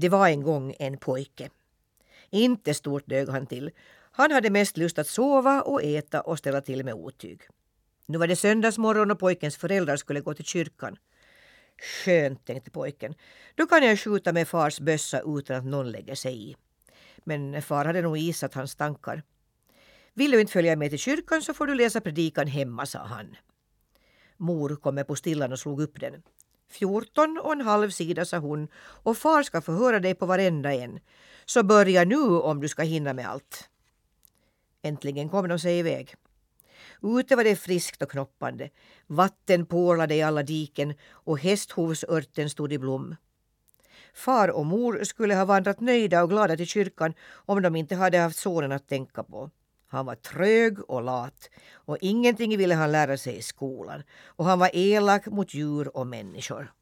Det 0.00 0.08
var 0.08 0.28
en 0.28 0.42
gång 0.42 0.74
en 0.78 0.98
pojke. 0.98 1.50
Inte 2.30 2.74
stort 2.74 3.06
dög 3.06 3.28
han 3.28 3.46
till. 3.46 3.70
Han 4.12 4.30
hade 4.30 4.50
mest 4.50 4.76
lust 4.76 4.98
att 4.98 5.06
sova 5.06 5.62
och 5.62 5.82
äta 5.82 6.20
och 6.20 6.38
ställa 6.38 6.60
till 6.60 6.84
med 6.84 6.94
otyg. 6.94 7.40
Nu 8.06 8.18
var 8.18 8.26
det 8.26 8.36
söndagsmorgon 8.36 9.10
och 9.10 9.18
pojkens 9.18 9.56
föräldrar 9.56 9.96
skulle 9.96 10.20
gå 10.20 10.34
till 10.34 10.44
kyrkan. 10.44 10.96
Skönt, 11.78 12.46
tänkte 12.46 12.70
pojken. 12.70 13.14
Då 13.54 13.66
kan 13.66 13.82
jag 13.82 13.98
skjuta 13.98 14.32
med 14.32 14.48
fars 14.48 14.80
bössa 14.80 15.22
utan 15.26 15.56
att 15.56 15.64
någon 15.64 15.90
lägger 15.90 16.14
sig 16.14 16.50
i. 16.50 16.56
Men 17.24 17.62
far 17.62 17.84
hade 17.84 18.02
nog 18.02 18.18
isat 18.18 18.54
hans 18.54 18.76
tankar. 18.76 19.22
Vill 20.14 20.30
du 20.30 20.40
inte 20.40 20.52
följa 20.52 20.76
med 20.76 20.90
till 20.90 20.98
kyrkan 20.98 21.42
så 21.42 21.54
får 21.54 21.66
du 21.66 21.74
läsa 21.74 22.00
predikan 22.00 22.46
hemma, 22.46 22.86
sa 22.86 22.98
han. 22.98 23.36
Mor 24.36 24.76
kom 24.76 24.94
med 24.94 25.06
postillan 25.06 25.52
och 25.52 25.58
slog 25.58 25.80
upp 25.80 26.00
den. 26.00 26.22
14 26.68 27.40
och 27.44 27.52
en 27.52 27.60
halv 27.60 27.90
sida, 27.90 28.24
sa 28.24 28.38
hon, 28.38 28.68
och 28.78 29.16
far 29.16 29.42
ska 29.42 29.60
få 29.60 29.72
höra 29.72 30.00
dig 30.00 30.14
på 30.14 30.26
varenda 30.26 30.74
en. 30.74 31.00
Så 31.44 31.62
börja 31.62 32.04
nu 32.04 32.20
om 32.20 32.60
du 32.60 32.68
ska 32.68 32.82
hinna 32.82 33.12
med 33.12 33.28
allt. 33.28 33.68
Äntligen 34.82 35.28
kom 35.28 35.48
de 35.48 35.58
sig 35.58 35.78
iväg. 35.78 36.14
Ute 37.02 37.36
var 37.36 37.44
det 37.44 37.56
friskt 37.56 38.02
och 38.02 38.10
knoppande. 38.10 38.70
Vatten 39.06 39.66
porlade 39.66 40.14
i 40.14 40.22
alla 40.22 40.42
diken 40.42 40.94
och 41.10 41.38
hästhovsörten 41.38 42.50
stod 42.50 42.72
i 42.72 42.78
blom. 42.78 43.16
Far 44.14 44.48
och 44.48 44.66
mor 44.66 45.04
skulle 45.04 45.34
ha 45.34 45.44
vandrat 45.44 45.80
nöjda 45.80 46.22
och 46.22 46.30
glada 46.30 46.56
till 46.56 46.66
kyrkan 46.66 47.14
om 47.32 47.62
de 47.62 47.76
inte 47.76 47.94
hade 47.94 48.18
haft 48.18 48.38
sonen 48.38 48.72
att 48.72 48.88
tänka 48.88 49.22
på. 49.22 49.50
Han 49.88 50.06
var 50.06 50.14
trög 50.14 50.90
och 50.90 51.02
lat 51.02 51.50
och 51.72 51.98
ingenting 52.00 52.58
ville 52.58 52.74
han 52.74 52.92
lära 52.92 53.16
sig 53.16 53.36
i 53.36 53.42
skolan 53.42 54.02
och 54.26 54.44
han 54.44 54.58
var 54.58 54.70
elak 54.72 55.26
mot 55.26 55.54
djur 55.54 55.96
och 55.96 56.06
människor. 56.06 56.72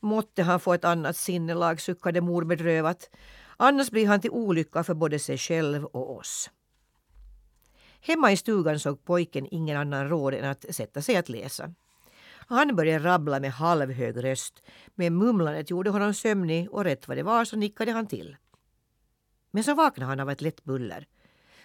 Måtte 0.00 0.42
han 0.42 0.60
få 0.60 0.74
ett 0.74 0.84
annat 0.84 1.16
sinnelag, 1.16 1.80
suckade 1.80 2.20
mor 2.20 2.44
bedrövat. 2.44 3.10
Annars 3.56 3.90
blir 3.90 4.06
han 4.06 4.20
till 4.20 4.30
olycka 4.30 4.84
för 4.84 4.94
både 4.94 5.18
sig 5.18 5.38
själv 5.38 5.84
och 5.84 6.16
oss. 6.16 6.50
Hemma 8.00 8.32
i 8.32 8.36
stugan 8.36 8.78
såg 8.78 9.04
pojken 9.04 9.46
ingen 9.50 9.76
annan 9.76 10.08
råd 10.08 10.34
än 10.34 10.44
att 10.44 10.74
sätta 10.74 11.02
sig 11.02 11.16
att 11.16 11.28
läsa. 11.28 11.74
Han 12.32 12.76
började 12.76 13.04
rabbla 13.04 13.40
med 13.40 13.52
halvhög 13.52 14.24
röst, 14.24 14.62
men 14.94 15.16
mumlandet 15.16 15.70
gjorde 15.70 15.90
honom 15.90 16.14
sömnig 16.14 16.70
och 16.70 16.84
rätt 16.84 17.08
vad 17.08 17.16
det 17.16 17.22
var 17.22 17.44
så 17.44 17.56
nickade 17.56 17.92
han 17.92 18.06
till. 18.06 18.36
Men 19.50 19.64
så 19.64 19.74
vaknade 19.74 20.08
han 20.08 20.20
av 20.20 20.30
ett 20.30 20.40
lätt 20.40 20.64
buller. 20.64 21.06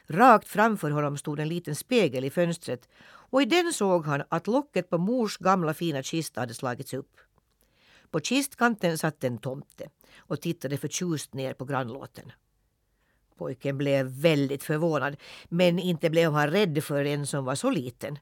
Rakt 0.08 0.48
framför 0.48 0.92
honom 0.92 1.17
stod 1.17 1.39
en 1.39 1.48
liten 1.48 1.75
spegel 1.75 2.23
i 2.25 2.30
fönstret 2.30 2.89
och 3.06 3.42
i 3.42 3.45
den 3.45 3.73
såg 3.73 4.06
han 4.06 4.23
att 4.30 4.47
locket 4.47 4.89
på 4.89 4.97
mors 4.97 5.38
gamla 5.38 5.73
fina 5.73 6.03
kista 6.03 6.39
hade 6.39 6.53
slagits 6.53 6.94
upp. 6.94 7.17
På 8.12 8.20
kistkanten 8.20 8.97
satt 8.97 9.23
en 9.23 9.38
tomte 9.38 9.89
och 10.17 10.42
tittade 10.42 10.78
förtjust 10.78 11.34
ner 11.34 11.53
på 11.53 11.66
grannlåten. 11.66 12.31
Pojken 13.38 13.78
blev 13.78 14.06
väldigt 14.06 14.64
förvånad, 14.64 15.16
men 15.50 15.80
inte 15.80 16.09
blev 16.09 16.31
han 16.31 16.50
rädd 16.50 16.84
för 16.84 17.06
en 17.06 17.28
som 17.28 17.45
var 17.45 17.56
så 17.56 17.69
liten. 17.69 18.19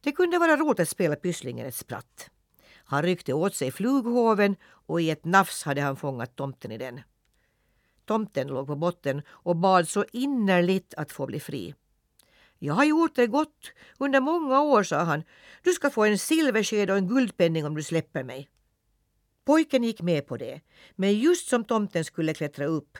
Det 0.00 0.12
kunde 0.12 0.38
vara 0.38 0.56
roligt 0.56 0.80
att 0.80 0.88
spela 0.88 1.16
Pysslingen 1.16 1.66
ett 1.66 1.74
spratt. 1.74 2.30
Han 2.74 3.02
ryckte 3.02 3.32
åt 3.32 3.54
sig 3.54 3.70
flughoven 3.70 4.56
och 4.62 5.00
i 5.00 5.10
ett 5.10 5.24
nafs 5.24 5.62
hade 5.62 5.80
han 5.80 5.96
fångat 5.96 6.36
tomten 6.36 6.72
i 6.72 6.78
den. 6.78 7.00
Tomten 8.08 8.48
låg 8.48 8.66
på 8.66 8.76
botten 8.76 9.22
och 9.28 9.56
bad 9.56 9.88
så 9.88 10.04
innerligt 10.12 10.94
att 10.94 11.12
få 11.12 11.26
bli 11.26 11.40
fri. 11.40 11.74
Jag 12.58 12.74
har 12.74 12.84
gjort 12.84 13.14
det 13.14 13.26
gott 13.26 13.72
under 13.98 14.20
många 14.20 14.60
år, 14.60 14.82
sa 14.82 14.98
han. 14.98 15.22
Du 15.62 15.72
ska 15.72 15.90
få 15.90 16.04
en 16.04 16.18
silversked 16.18 16.90
och 16.90 16.96
en 16.96 17.08
guldpenning 17.08 17.66
om 17.66 17.74
du 17.74 17.82
släpper 17.82 18.24
mig. 18.24 18.48
Pojken 19.44 19.84
gick 19.84 20.02
med 20.02 20.26
på 20.26 20.36
det, 20.36 20.60
men 20.96 21.18
just 21.18 21.48
som 21.48 21.64
tomten 21.64 22.04
skulle 22.04 22.34
klättra 22.34 22.64
upp 22.64 22.98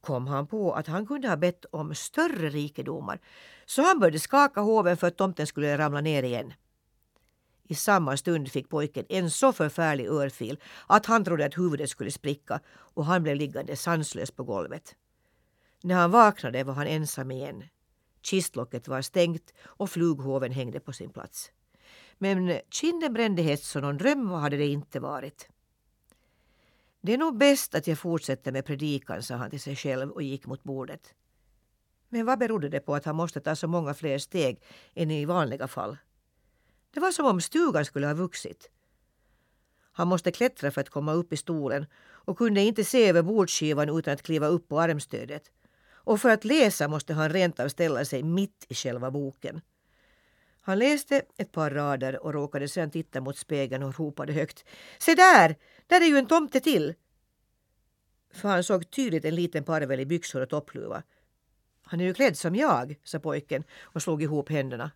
kom 0.00 0.26
han 0.26 0.46
på 0.46 0.72
att 0.72 0.86
han 0.86 1.06
kunde 1.06 1.28
ha 1.28 1.36
bett 1.36 1.64
om 1.64 1.94
större 1.94 2.48
rikedomar 2.48 3.20
så 3.66 3.82
han 3.82 3.98
började 3.98 4.18
skaka 4.18 4.60
hoven 4.60 4.96
för 4.96 5.06
att 5.06 5.16
tomten 5.16 5.46
skulle 5.46 5.78
ramla 5.78 6.00
ner 6.00 6.22
igen. 6.22 6.52
I 7.70 7.74
samma 7.74 8.16
stund 8.16 8.50
fick 8.52 8.68
pojken 8.68 9.04
en 9.08 9.30
så 9.30 9.52
förfärlig 9.52 10.06
örfil 10.06 10.60
att 10.86 11.06
han 11.06 11.24
trodde 11.24 11.46
att 11.46 11.58
huvudet 11.58 11.90
skulle 11.90 12.10
spricka 12.10 12.60
och 12.70 13.04
han 13.04 13.22
blev 13.22 13.36
liggande 13.36 13.76
sanslös 13.76 14.30
på 14.30 14.44
golvet. 14.44 14.94
När 15.82 15.94
han 15.94 16.10
vaknade 16.10 16.64
var 16.64 16.74
han 16.74 16.86
ensam 16.86 17.30
igen. 17.30 17.64
Kistlocket 18.22 18.88
var 18.88 19.02
stängt 19.02 19.52
och 19.60 19.90
flughoven 19.90 20.52
hängde 20.52 20.80
på 20.80 20.92
sin 20.92 21.10
plats. 21.10 21.50
Men 22.18 22.60
kinden 22.70 23.12
brände 23.12 23.42
hett 23.42 23.62
så 23.62 23.80
någon 23.80 23.98
dröm 23.98 24.30
hade 24.30 24.56
det 24.56 24.66
inte 24.66 25.00
varit. 25.00 25.48
Det 27.00 27.14
är 27.14 27.18
nog 27.18 27.36
bäst 27.36 27.74
att 27.74 27.86
jag 27.86 27.98
fortsätter 27.98 28.52
med 28.52 28.64
predikan, 28.64 29.22
sa 29.22 29.34
han 29.34 29.50
till 29.50 29.60
sig 29.60 29.76
själv 29.76 30.10
och 30.10 30.22
gick 30.22 30.46
mot 30.46 30.64
bordet. 30.64 31.14
Men 32.08 32.26
vad 32.26 32.38
berodde 32.38 32.68
det 32.68 32.80
på 32.80 32.94
att 32.94 33.04
han 33.04 33.16
måste 33.16 33.40
ta 33.40 33.56
så 33.56 33.68
många 33.68 33.94
fler 33.94 34.18
steg 34.18 34.62
än 34.94 35.10
i 35.10 35.24
vanliga 35.24 35.68
fall? 35.68 35.96
Det 36.90 37.00
var 37.00 37.12
som 37.12 37.26
om 37.26 37.40
stugan 37.40 37.84
skulle 37.84 38.06
ha 38.06 38.14
vuxit. 38.14 38.70
Han 39.92 40.08
måste 40.08 40.32
klättra 40.32 40.70
för 40.70 40.80
att 40.80 40.90
komma 40.90 41.12
upp 41.12 41.32
i 41.32 41.36
stolen 41.36 41.86
och 41.96 42.38
kunde 42.38 42.60
inte 42.60 42.84
se 42.84 43.08
över 43.08 43.22
bordskivan 43.22 43.98
utan 43.98 44.14
att 44.14 44.22
kliva 44.22 44.46
upp 44.46 44.68
på 44.68 44.80
armstödet. 44.80 45.50
Och 45.90 46.20
för 46.20 46.28
att 46.28 46.44
läsa 46.44 46.88
måste 46.88 47.14
han 47.14 47.30
rent 47.30 47.60
av 47.60 47.68
ställa 47.68 48.04
sig 48.04 48.22
mitt 48.22 48.66
i 48.68 48.74
själva 48.74 49.10
boken. 49.10 49.60
Han 50.60 50.78
läste 50.78 51.22
ett 51.36 51.52
par 51.52 51.70
rader 51.70 52.24
och 52.24 52.34
råkade 52.34 52.68
sedan 52.68 52.90
titta 52.90 53.20
mot 53.20 53.36
spegeln 53.38 53.82
och 53.82 53.98
ropade 53.98 54.32
högt. 54.32 54.64
Se 54.98 55.14
där! 55.14 55.56
Där 55.86 56.00
är 56.00 56.06
ju 56.06 56.16
en 56.16 56.26
tomte 56.26 56.60
till! 56.60 56.94
För 58.34 58.48
han 58.48 58.64
såg 58.64 58.90
tydligt 58.90 59.24
en 59.24 59.34
liten 59.34 59.64
parvel 59.64 60.00
i 60.00 60.06
byxor 60.06 60.40
och 60.40 60.48
toppluva. 60.48 61.02
Han 61.82 62.00
är 62.00 62.04
ju 62.04 62.14
klädd 62.14 62.36
som 62.36 62.56
jag, 62.56 62.96
sa 63.04 63.18
pojken 63.18 63.64
och 63.80 64.02
slog 64.02 64.22
ihop 64.22 64.48
händerna. 64.48 64.90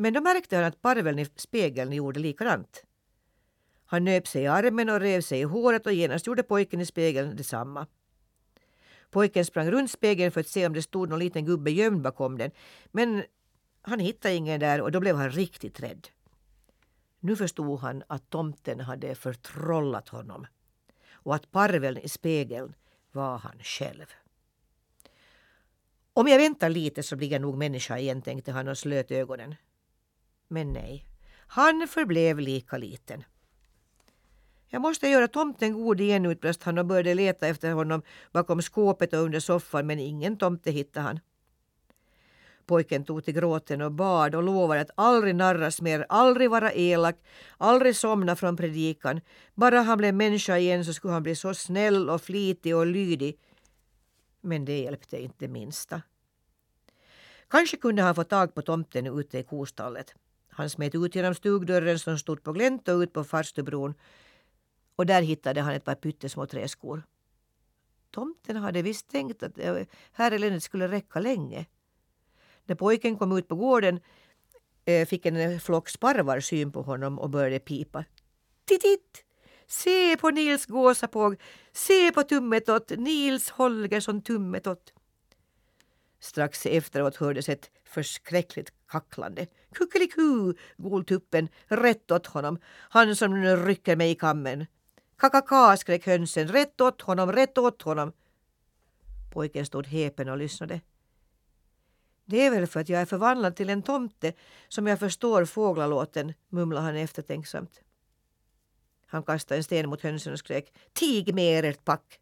Men 0.00 0.12
då 0.12 0.20
märkte 0.20 0.56
han 0.56 0.64
att 0.64 0.82
parveln 0.82 1.18
i 1.18 1.26
spegeln 1.36 1.92
gjorde 1.92 2.20
likadant. 2.20 2.84
Han 3.84 4.04
nöp 4.04 4.28
sig 4.28 4.42
i 4.42 4.46
armen 4.46 4.88
och 4.88 5.00
rev 5.00 5.20
sig 5.20 5.40
i 5.40 5.42
håret 5.42 5.86
och 5.86 5.92
genast 5.92 6.26
gjorde 6.26 6.42
pojken 6.42 6.80
i 6.80 6.86
spegeln 6.86 7.36
detsamma. 7.36 7.86
Pojken 9.10 9.44
sprang 9.44 9.70
runt 9.70 9.90
spegeln 9.90 10.32
för 10.32 10.40
att 10.40 10.48
se 10.48 10.66
om 10.66 10.72
det 10.72 10.82
stod 10.82 11.08
någon 11.08 11.18
liten 11.18 11.44
gubbe 11.44 11.70
gömd 11.70 12.02
bakom 12.02 12.38
den. 12.38 12.50
Men 12.92 13.24
han 13.82 13.98
hittade 13.98 14.34
ingen 14.34 14.60
där 14.60 14.80
och 14.80 14.92
då 14.92 15.00
blev 15.00 15.16
han 15.16 15.30
riktigt 15.30 15.80
rädd. 15.80 16.08
Nu 17.20 17.36
förstod 17.36 17.80
han 17.80 18.02
att 18.06 18.30
tomten 18.30 18.80
hade 18.80 19.14
förtrollat 19.14 20.08
honom 20.08 20.46
och 21.12 21.34
att 21.34 21.50
parveln 21.50 21.98
i 21.98 22.08
spegeln 22.08 22.74
var 23.12 23.38
han 23.38 23.58
själv. 23.62 24.06
Om 26.12 26.28
jag 26.28 26.38
väntar 26.38 26.68
lite 26.68 27.02
så 27.02 27.16
blir 27.16 27.32
jag 27.32 27.42
nog 27.42 27.56
människa 27.56 27.98
igen, 27.98 28.22
tänkte 28.22 28.52
han 28.52 28.68
och 28.68 28.78
slöt 28.78 29.10
ögonen. 29.10 29.54
Men 30.52 30.72
nej, 30.72 31.04
han 31.46 31.88
förblev 31.88 32.38
lika 32.38 32.76
liten. 32.76 33.24
Jag 34.68 34.82
måste 34.82 35.08
göra 35.08 35.28
tomten 35.28 35.72
god 35.72 36.00
igen, 36.00 36.26
utbrast 36.26 36.62
han 36.62 36.78
och 36.78 36.86
började 36.86 37.14
leta 37.14 37.46
efter 37.46 37.72
honom 37.72 38.02
bakom 38.32 38.62
skåpet 38.62 39.12
och 39.12 39.18
under 39.18 39.40
soffan, 39.40 39.86
men 39.86 39.98
ingen 39.98 40.36
tomte 40.36 40.70
hittade 40.70 41.06
han. 41.06 41.20
Pojken 42.66 43.04
tog 43.04 43.24
till 43.24 43.34
gråten 43.34 43.80
och 43.80 43.92
bad 43.92 44.34
och 44.34 44.42
lovade 44.42 44.80
att 44.80 44.90
aldrig 44.94 45.34
narras 45.34 45.80
mer, 45.80 46.06
aldrig 46.08 46.50
vara 46.50 46.72
elak, 46.72 47.16
aldrig 47.58 47.96
somna 47.96 48.36
från 48.36 48.56
predikan. 48.56 49.20
Bara 49.54 49.80
han 49.80 49.98
blev 49.98 50.14
människa 50.14 50.58
igen 50.58 50.84
så 50.84 50.92
skulle 50.92 51.12
han 51.12 51.22
bli 51.22 51.36
så 51.36 51.54
snäll 51.54 52.10
och 52.10 52.22
flitig 52.22 52.76
och 52.76 52.86
lydig. 52.86 53.38
Men 54.40 54.64
det 54.64 54.78
hjälpte 54.78 55.22
inte 55.22 55.48
minsta. 55.48 56.02
Kanske 57.48 57.76
kunde 57.76 58.02
han 58.02 58.14
få 58.14 58.24
tag 58.24 58.54
på 58.54 58.62
tomten 58.62 59.06
ute 59.06 59.38
i 59.38 59.42
kostallet. 59.42 60.14
Han 60.60 60.70
smet 60.70 60.94
ut 60.94 61.14
genom 61.14 61.34
stugdörren 61.34 61.98
som 61.98 62.18
stod 62.18 62.42
på 62.42 62.52
glänt 62.52 62.88
och 62.88 63.00
ut 63.00 63.12
på 63.12 63.24
farstubron 63.24 63.94
och 64.96 65.06
där 65.06 65.22
hittade 65.22 65.60
han 65.60 65.74
ett 65.74 65.84
par 65.84 65.94
pyttesmå 65.94 66.46
träskor. 66.46 67.02
Tomten 68.10 68.56
hade 68.56 68.82
visst 68.82 69.08
tänkt 69.08 69.42
att 69.42 69.58
eh, 69.58 69.86
här 70.12 70.60
skulle 70.60 70.88
räcka 70.88 71.20
länge. 71.20 71.66
När 72.64 72.74
pojken 72.74 73.16
kom 73.16 73.38
ut 73.38 73.48
på 73.48 73.54
gården 73.54 74.00
eh, 74.84 75.06
fick 75.06 75.26
en 75.26 75.60
flock 75.60 75.88
sparvar 75.88 76.40
syn 76.40 76.72
på 76.72 76.82
honom 76.82 77.18
och 77.18 77.30
började 77.30 77.58
pipa. 77.58 78.04
Titt! 78.64 79.24
Se 79.66 80.16
på 80.16 80.30
Nils 80.30 80.66
gåsapåg! 80.66 81.40
Se 81.72 82.12
på 82.12 82.22
Tummetott! 82.22 82.90
Nils 82.90 83.50
Holgersson 83.50 84.22
Tummetott! 84.22 84.92
Strax 86.18 86.66
efteråt 86.66 87.16
hördes 87.16 87.48
ett 87.48 87.70
förskräckligt 87.84 88.72
kacklande. 88.90 89.46
Kuckeliku, 89.72 90.54
goltuppen, 90.76 91.48
rätt 91.66 92.10
åt 92.10 92.26
honom, 92.26 92.58
han 92.64 93.16
som 93.16 93.40
nu 93.40 93.56
rycker 93.56 93.96
mig 93.96 94.10
i 94.10 94.14
kammen. 94.14 94.66
Kakaka, 95.16 95.76
skrek 95.76 96.06
hönsen, 96.06 96.48
rätt 96.48 96.80
åt 96.80 97.02
honom, 97.02 97.32
rätt 97.32 97.58
åt 97.58 97.82
honom. 97.82 98.12
Pojken 99.32 99.66
stod 99.66 99.86
häpen 99.86 100.28
och 100.28 100.38
lyssnade. 100.38 100.80
Det 102.24 102.46
är 102.46 102.50
väl 102.50 102.66
för 102.66 102.80
att 102.80 102.88
jag 102.88 103.00
är 103.00 103.06
förvandlad 103.06 103.56
till 103.56 103.70
en 103.70 103.82
tomte 103.82 104.32
som 104.68 104.86
jag 104.86 104.98
förstår 104.98 105.44
fåglalåten, 105.44 106.32
mumlade 106.48 106.86
han 106.86 106.96
eftertänksamt. 106.96 107.80
Han 109.06 109.22
kastade 109.22 109.58
en 109.58 109.64
sten 109.64 109.88
mot 109.88 110.02
hönsen 110.02 110.32
och 110.32 110.38
skrek 110.38 110.72
”Tig 110.92 111.34
med 111.34 111.58
er 111.58 111.70
ert 111.70 111.84
pack!” 111.84 112.20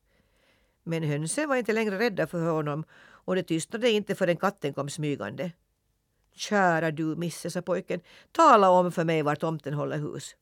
Men 0.83 1.03
hönsen 1.03 1.49
var 1.49 1.57
inte 1.57 1.73
längre 1.73 1.99
rädda 1.99 2.27
för 2.27 2.51
honom 2.51 2.85
och 3.27 3.35
det 3.35 3.43
tystnade 3.43 3.91
inte 3.91 4.15
förrän 4.15 4.37
katten 4.37 4.75
kom 4.75 4.89
smygande. 4.89 5.53
Kära 6.39 6.91
du, 6.91 7.17
Misse, 7.17 7.51
sa 7.51 7.63
pojken, 7.63 8.01
tala 8.33 8.71
om 8.71 8.93
för 8.93 9.05
mig 9.05 9.23
var 9.23 9.35
tomten 9.35 9.75
håller 9.75 9.99
hus. 9.99 10.37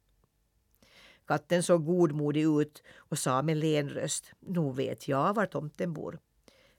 Katten 1.27 1.63
såg 1.63 1.85
godmodig 1.85 2.43
ut 2.43 2.83
och 2.97 3.19
sa 3.19 3.43
med 3.43 3.57
len 3.57 3.89
röst, 3.89 4.33
nog 4.41 4.77
vet 4.77 5.09
jag 5.09 5.35
var 5.35 5.47
tomten 5.47 5.93
bor. 5.93 6.19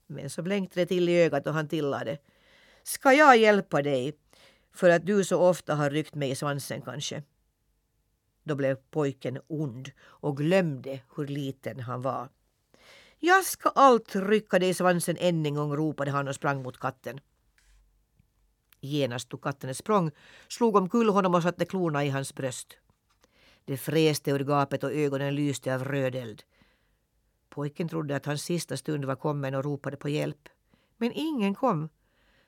Men 0.08 0.30
så 0.30 0.42
blänkte 0.42 0.80
det 0.80 0.86
till 0.86 1.10
i 1.10 1.24
ögat 1.24 1.48
och 1.48 1.54
han 1.54 1.68
tillade, 1.68 2.18
ska 2.84 3.14
jag 3.14 3.38
hjälpa 3.38 3.82
dig 3.82 4.14
för 4.74 4.90
att 4.90 5.06
du 5.06 5.24
så 5.24 5.42
ofta 5.42 5.76
har 5.76 5.90
ryckt 5.90 6.16
mig 6.16 6.30
i 6.32 6.36
svansen 6.36 6.82
kanske? 6.82 7.24
Då 8.44 8.56
blev 8.56 8.76
pojken 8.76 9.40
ond 9.48 9.92
och 10.02 10.38
glömde 10.38 11.00
hur 11.16 11.28
liten 11.28 11.80
han 11.80 12.02
var. 12.02 12.30
Jag 13.20 13.46
ska 13.46 13.70
allt 13.70 14.16
rycka 14.16 14.60
dig 14.60 14.70
i 14.70 14.74
svansen 14.74 15.18
än 15.20 15.46
en 15.46 15.56
gång, 15.56 15.76
ropade 15.76 16.12
han 16.12 16.28
och 16.28 16.36
sprang 16.36 16.64
mot 16.64 16.80
katten. 16.80 17.20
Genast 18.80 19.30
tog 19.30 19.42
katten 19.42 19.70
ett 19.70 19.78
språng, 19.78 20.12
slog 20.48 20.76
omkull 20.76 21.10
honom 21.10 21.36
och 21.36 21.44
satte 21.44 21.66
klorna 21.66 22.06
i 22.06 22.10
hans 22.10 22.34
bröst. 22.34 22.78
Det 23.66 23.78
fräste 23.78 24.32
ur 24.32 24.44
gapet 24.44 24.84
och 24.84 24.92
ögonen 24.92 25.36
lyste 25.36 25.76
av 25.76 25.84
röd 25.84 26.16
eld. 26.16 26.44
Pojken 27.50 27.90
trodde 27.90 28.16
att 28.16 28.26
hans 28.26 28.44
sista 28.44 28.78
stund 28.78 29.06
var 29.06 29.16
kommen 29.16 29.56
och 29.56 29.64
ropade 29.64 29.98
på 29.98 30.10
hjälp. 30.10 30.50
Men 30.98 31.12
ingen 31.16 31.56
kom. 31.56 31.90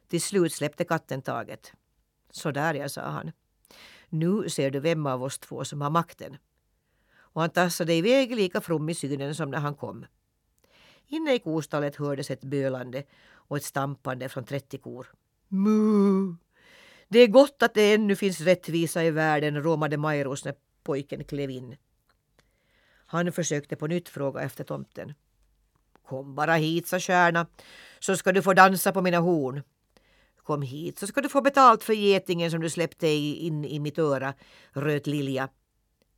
Till 0.08 0.22
slut 0.22 0.54
släppte 0.54 0.86
katten 0.86 1.22
taget. 1.22 1.74
Så 2.32 2.52
där 2.52 2.74
ja, 2.74 2.90
sa 2.90 3.02
han. 3.02 3.32
Nu 4.10 4.50
ser 4.50 4.72
du 4.72 4.80
vem 4.80 5.06
av 5.06 5.24
oss 5.24 5.40
två 5.40 5.66
som 5.66 5.82
har 5.82 5.90
makten. 5.90 6.38
Och 7.18 7.42
han 7.42 7.50
tassade 7.50 7.94
iväg 7.94 8.36
lika 8.36 8.62
from 8.62 8.90
i 8.90 8.96
synen 8.96 9.36
som 9.36 9.52
när 9.52 9.60
han 9.60 9.76
kom. 9.76 10.06
Inne 11.08 11.34
i 11.34 11.40
kostallet 11.40 11.96
hördes 11.96 12.32
ett 12.32 12.44
bölande 12.44 13.04
och 13.32 13.58
ett 13.58 13.64
stampande 13.64 14.30
från 14.30 14.46
trettio 14.46 14.78
kor. 14.78 15.08
Mu! 15.50 16.36
Det 17.08 17.20
är 17.20 17.28
gott 17.28 17.64
att 17.64 17.74
det 17.74 17.94
ännu 17.94 18.16
finns 18.16 18.42
rättvisa 18.42 19.04
i 19.04 19.12
världen, 19.12 19.64
råmade 19.64 19.98
Majros 19.98 20.46
när 20.46 20.54
pojken 20.84 21.24
klev 21.24 21.50
in. 21.50 21.76
Han 23.06 23.32
försökte 23.32 23.76
på 23.76 23.88
nytt 23.88 24.10
fråga 24.10 24.42
efter 24.42 24.64
tomten. 24.64 25.14
Kom 26.08 26.36
bara 26.36 26.56
hit, 26.56 26.88
sa 26.88 27.00
Stjärna, 27.00 27.48
så 28.00 28.18
ska 28.18 28.32
du 28.32 28.42
få 28.42 28.54
dansa 28.54 28.92
på 28.92 29.02
mina 29.02 29.18
horn. 29.18 29.62
Kom 30.38 30.62
hit 30.62 31.00
så 31.00 31.08
ska 31.08 31.22
du 31.22 31.30
få 31.30 31.42
betalt 31.42 31.84
för 31.84 31.94
getingen 31.94 32.52
som 32.52 32.62
du 32.62 32.70
släppte 32.70 33.08
in 33.08 33.66
i 33.66 33.80
mitt 33.80 34.00
öra, 34.00 34.34
röt 34.72 35.08
Lilja. 35.08 35.50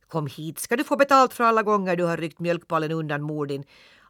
Kom 0.08 0.26
hit 0.26 0.58
ska 0.58 0.76
du 0.76 0.84
få 0.84 0.96
betalt 0.96 1.34
för 1.34 1.44
alla 1.44 1.62
gånger 1.62 1.96
du 1.96 2.04
har 2.04 2.16
ryckt 2.16 2.38
mjölkpallen 2.38 2.92
undan 2.92 3.22
mor 3.22 3.46
din. 3.46 3.64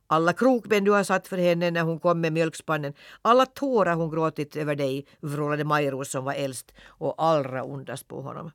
Alla 0.06 0.32
krokben 0.32 0.84
du 0.84 0.90
har 0.90 1.04
satt 1.04 1.28
för 1.28 1.38
henne 1.38 1.70
när 1.70 1.82
hon 1.82 2.00
kom 2.00 2.20
med 2.20 2.32
mjölkspannen. 2.32 2.94
Alla 3.22 3.46
tårar 3.46 3.94
hon 3.94 4.10
gråtit 4.10 4.56
över 4.56 4.76
dig, 4.76 5.06
vrålade 5.20 5.64
Majros 5.64 6.10
som 6.10 6.24
var 6.24 6.34
äldst 6.34 6.72
och 6.84 7.14
allra 7.22 7.64
ondast 7.64 8.08
på 8.08 8.22
honom. 8.22 8.50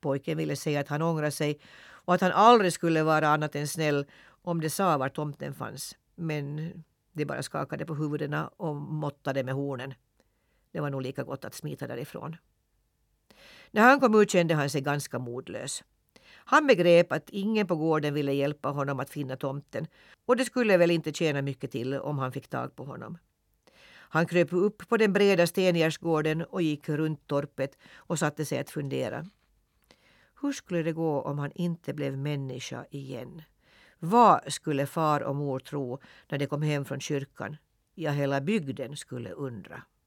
Pojken 0.00 0.38
ville 0.38 0.56
säga 0.56 0.80
att 0.80 0.88
han 0.88 1.02
ångrade 1.02 1.30
sig 1.30 1.60
och 2.08 2.14
att 2.14 2.20
han 2.20 2.32
aldrig 2.32 2.72
skulle 2.72 3.02
vara 3.02 3.28
annat 3.28 3.54
än 3.54 3.68
snäll 3.68 4.06
om 4.42 4.60
det 4.60 4.70
sa 4.70 4.98
var 4.98 5.08
tomten 5.08 5.54
fanns. 5.54 5.96
Men 6.14 6.72
de 7.12 7.24
bara 7.24 7.42
skakade 7.42 7.86
på 7.86 7.94
huvudena 7.94 8.48
och 8.56 8.76
måttade 8.76 9.44
med 9.44 9.54
hornen. 9.54 9.94
Det 10.72 10.80
var 10.80 10.90
nog 10.90 11.02
lika 11.02 11.24
gott 11.24 11.44
att 11.44 11.54
smita 11.54 11.86
därifrån. 11.86 12.36
När 13.70 13.82
han 13.82 14.00
kom 14.00 14.20
ut 14.20 14.30
kände 14.30 14.54
han 14.54 14.70
sig 14.70 14.80
ganska 14.80 15.18
modlös. 15.18 15.84
Han 16.50 16.66
begrep 16.66 17.12
att 17.12 17.30
ingen 17.30 17.66
på 17.66 17.76
gården 17.76 18.14
ville 18.14 18.32
hjälpa 18.32 18.68
honom 18.68 19.00
att 19.00 19.10
finna 19.10 19.36
tomten 19.36 19.86
och 20.26 20.36
det 20.36 20.44
skulle 20.44 20.76
väl 20.76 20.90
inte 20.90 21.12
tjäna 21.12 21.42
mycket 21.42 21.70
till 21.70 21.94
om 21.94 22.18
han 22.18 22.32
fick 22.32 22.48
tag 22.48 22.76
på 22.76 22.84
honom. 22.84 23.18
Han 23.88 24.26
kröp 24.26 24.52
upp 24.52 24.88
på 24.88 24.96
den 24.96 25.12
breda 25.12 25.46
stengärdsgården 25.46 26.42
och 26.44 26.62
gick 26.62 26.88
runt 26.88 27.26
torpet 27.26 27.78
och 27.94 28.18
satte 28.18 28.44
sig 28.44 28.58
att 28.58 28.70
fundera. 28.70 29.26
Hur 30.40 30.52
skulle 30.52 30.82
det 30.82 30.92
gå 30.92 31.20
om 31.20 31.38
han 31.38 31.52
inte 31.54 31.94
blev 31.94 32.18
människa 32.18 32.84
igen? 32.90 33.42
Vad 33.98 34.52
skulle 34.52 34.86
far 34.86 35.20
och 35.20 35.36
mor 35.36 35.58
tro 35.58 36.00
när 36.28 36.38
de 36.38 36.46
kom 36.46 36.62
hem 36.62 36.84
från 36.84 37.00
kyrkan? 37.00 37.56
Ja, 37.94 38.10
hela 38.10 38.40
bygden 38.40 38.96
skulle 38.96 39.30
undra. 39.30 39.82